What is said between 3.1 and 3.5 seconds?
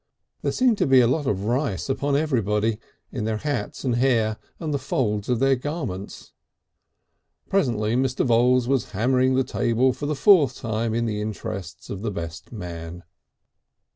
in their